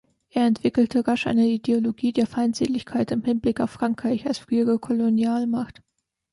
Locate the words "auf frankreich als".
3.61-4.39